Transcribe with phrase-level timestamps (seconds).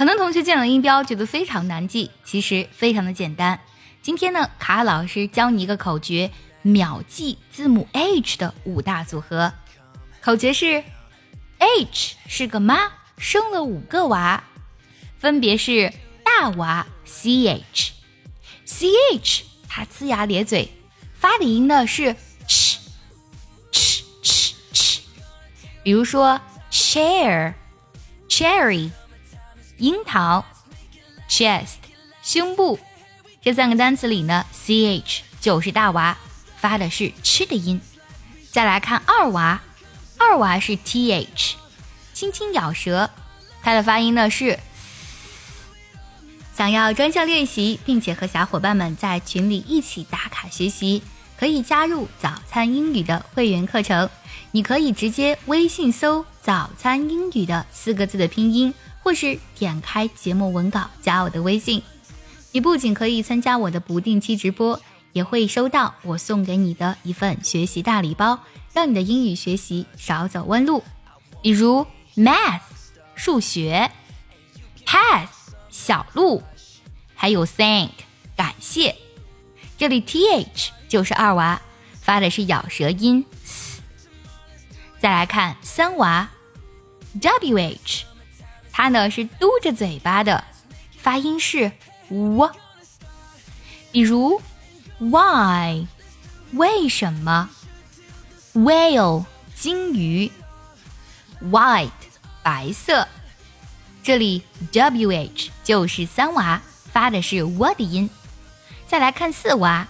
[0.00, 3.60] 很多同学见了音标觉得非常难记，其实非常的简单。
[4.00, 6.30] 今天呢，卡老师教你一个口诀，
[6.62, 9.52] 秒记字母 H 的五大组合。
[10.22, 10.82] 口诀是
[11.58, 14.42] ：H 是个妈，生了五个娃，
[15.18, 15.92] 分别是
[16.24, 20.72] 大娃 CH，CH 它呲牙咧嘴，
[21.12, 22.16] 发的音呢是
[22.48, 22.78] ch
[23.70, 25.00] ch ch ch，
[25.82, 26.40] 比如说
[26.70, 28.92] chair，cherry。
[29.80, 30.44] 樱桃
[31.26, 31.76] ，chest，
[32.22, 32.78] 胸部，
[33.40, 36.18] 这三个单词里呢，ch 就是大娃，
[36.58, 37.80] 发的是吃的音。
[38.52, 39.62] 再来看二娃，
[40.18, 41.54] 二娃是 th，
[42.12, 43.08] 轻轻咬舌，
[43.62, 44.58] 它的发音呢是。
[46.54, 51.02] 想要专项练习，并且和小伙伴们在群里一起打卡学习，
[51.40, 54.08] 可以加入早餐英语的会员课程。
[54.52, 58.72] 你可以直接微信搜“早餐英语”的四个字的拼音。
[59.02, 61.82] 或是点开节目文稿加我的微信，
[62.52, 64.78] 你不仅可以参加我的不定期直播，
[65.14, 68.38] 也会收到我送给你的一份学习大礼包，
[68.74, 70.84] 让你的英语学习少走弯路。
[71.40, 72.60] 比如 math
[73.14, 73.90] 数学
[74.84, 75.28] ，path
[75.70, 76.42] 小路，
[77.14, 77.92] 还有 thank
[78.36, 78.94] 感谢。
[79.80, 81.58] 这里 th 就是二娃，
[82.02, 83.24] 发的是咬舌音。
[84.98, 86.28] 再来看三娃
[87.18, 88.02] ，wh。
[88.70, 90.44] 它呢是嘟着嘴巴的，
[90.98, 91.72] 发音是
[92.10, 92.50] w。
[93.90, 94.42] 比如
[94.98, 95.86] why
[96.52, 97.48] 为什么
[98.52, 100.30] ？whale 金鱼
[101.42, 101.88] ，white
[102.42, 103.08] 白色。
[104.02, 104.42] 这里
[104.72, 106.60] wh 就是三娃，
[106.92, 108.10] 发的是 w 的音。
[108.90, 109.86] 再来看四娃，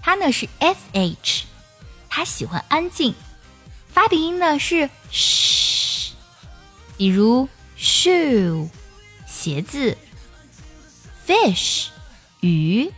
[0.00, 1.42] 他呢是 sh，
[2.08, 3.14] 他喜欢安静，
[3.90, 6.12] 发的音呢是 sh。
[6.96, 7.46] 比如。
[7.74, 8.68] shoe
[9.26, 9.98] 鞋子
[11.26, 11.88] ，fish
[12.38, 12.92] 鱼，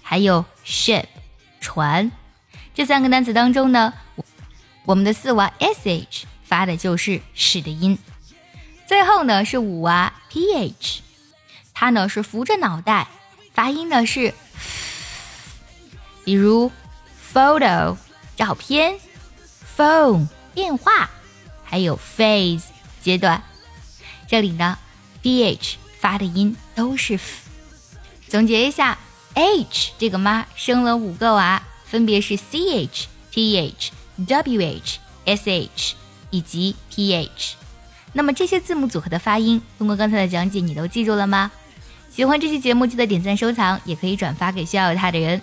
[0.00, 1.04] 还有 ship
[1.60, 2.10] 船，
[2.72, 3.92] 这三个单词当中呢，
[4.86, 7.98] 我们的四娃 sh 发的就是是的音。
[8.88, 11.00] 最后呢是五娃 ph，
[11.74, 13.08] 它呢是扶着脑袋，
[13.52, 14.32] 发音呢是，
[16.24, 16.72] 比如
[17.32, 17.96] photo
[18.36, 18.98] 照片
[19.76, 21.10] ，phone 电话，
[21.62, 22.62] 还有 phase
[23.02, 23.42] 阶段。
[24.26, 24.78] 这里呢
[25.22, 27.48] ，bh 发的音都是 f。
[28.28, 28.98] 总结一下
[29.34, 35.92] ，h 这个妈生了五个娃，分别是 ch、th、wh、sh
[36.30, 37.52] 以及 ph。
[38.12, 41.50] 那么这些字母组合的发音，通过刚才的讲解，你都记住了吗？
[42.10, 45.42] 喜欢这期节目，记得点赞收藏，也可以转发给需要它的人。